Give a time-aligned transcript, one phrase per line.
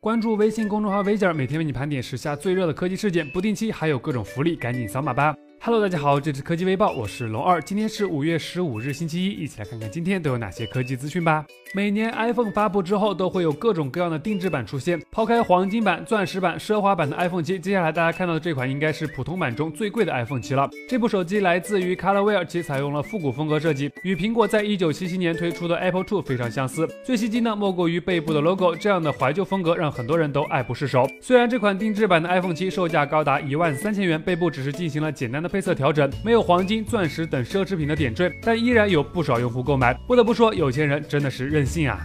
[0.00, 5.36] 关注微信公众号“微姐”，每天为你盘点时下最热的科技事件，不定期还有各种福利，赶紧扫码吧。
[5.66, 7.58] ！Hello，大家好，这是科技微报，我是龙二。
[7.62, 11.42] 今天是五月十五日，星期一，一起来看看今天都有哪些科技资讯吧。
[11.74, 15.00] 每年 iPhone 发布之后，都会有各种各样的定制版出现。
[15.10, 20.68] 抛开黄金版、钻石版、奢华版的 iPhone 七，接下来大家看到的这款应该是普通版中最贵的 iPhone 七了。
[20.86, 26.86] 这部手机来自于 Colorware，其采用了复古风格设计，与苹果在一九七七年推出的 Apple Two 非常相似。
[27.02, 31.08] 最吸睛的莫过于背部的 logo，这样的怀旧风格让很多人都爱不释手。
[31.22, 39.94] 虽然这款定制版的 iPhone 七售价高达一万三千元，背部只是进行了简单的配色调整，没有黄金、钻石等奢侈品的点缀，但依然有不少用户购买。
[40.04, 42.04] 不得不说，有钱人真的是任性啊！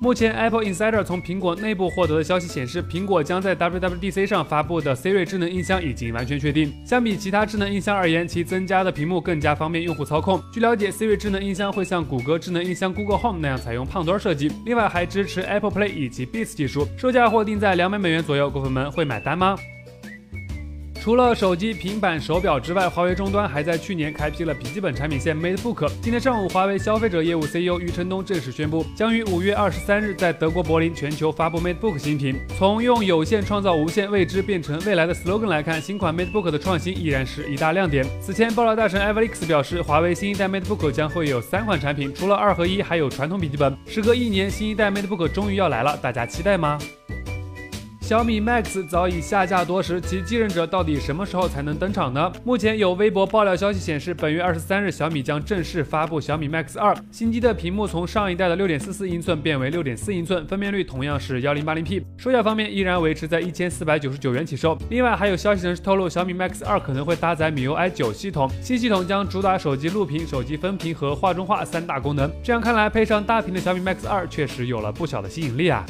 [0.00, 6.72] 目前，Apple Insider 从苹果内部获得的消息显示，苹果将在 WWDC 上发布的 Siri 智能音箱已经完全确定。
[6.86, 10.40] 相比其他智能音箱而言，其增加的屏幕更加方便用户操控。
[10.52, 18.48] 据了解，Siri 智能音箱会像谷歌智能音箱 Google Home 那样采用胖墩设计，另外还支持 Apple Play 以及 Beats 技术，售价或定在两百美元左右。
[18.48, 19.56] 果粉们会买单吗？
[21.02, 25.90] 除了手机、平板、手表之外，华为终端还在去年开辟了笔记本产品线 MateBook。
[26.00, 32.38] 今天上午，华为消费者业务 CEO 余承东正式宣布，将于五月二十三日在德国柏林全球发布 MateBook 新品。
[32.56, 38.06] 从用有限创造无限，未知变成未来的 slogan 来看，新款 MateBook 的创新依然是一大亮点。
[38.20, 43.76] 此前，爆料大神 Alex 表示，华为新一代 MateBook 将会有三款产品，除了二合一，还有传统笔记本。
[43.88, 46.78] 时隔一年，新一代 MateBook 终于要来了，大家期待吗？
[48.12, 52.30] 小米 Max 早已下架多时，其继任者到底什么时候才能登场呢？
[52.44, 56.94] 目前有微博爆料消息显示，本月二十三日，小米将正式发布小米 Max 二。
[57.10, 62.04] 新机的屏幕从上一代的六点四四英寸变为六点四英寸，分辨率同样是幺零八零 P。
[62.18, 64.76] 售价方面依然维持在一千四百九十九元起售。
[64.90, 72.30] 另外还有消息人士透露，小米 Max 二可能会搭载 MIUI 九系统，新系统将主打手机录屏、手机分屏和画中画三大功能。
[72.44, 75.86] 这样看来，配上大屏的小米 Max 二确实有了不小的吸引力啊。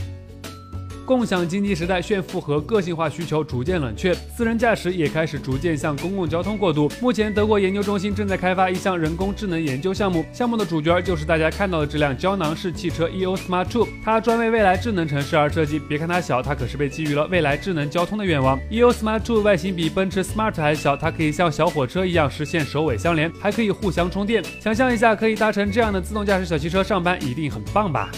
[1.13, 6.91] 共享经济时代，炫富和个性化需求逐渐冷却，私人驾驶也开始逐渐向公共交通过渡。
[7.03, 15.79] 目前，德国研究中心正在开发一项人工智能研究项目，项目的主角就是大家看到的这辆胶囊式汽车 EO Smart Two，它专为未来智能城市而设计。
[15.79, 18.59] 别看它小，它可是被寄予了未来智能交通的愿望。
[18.71, 24.43] EO Smart Two 外形比奔驰 Smart 还小，它可以像小火车一样实现首尾相连，还可以互相充电。
[24.59, 28.11] 想象一下，可以搭乘这样的自动驾驶小汽车上班，一定很棒吧？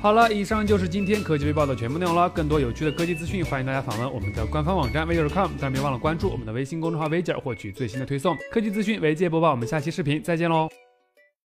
[0.00, 2.30] 好了，以上就是今天科技微报的全部内容了。
[2.30, 8.36] 更多有趣的科技资讯，欢迎大家访问我们的官方网站 v.com，当然别忘了关注我们的微信公众号 v 姐，获取最新的推送。
[8.52, 10.68] 科技资讯为界播报，我们下期视频再见喽。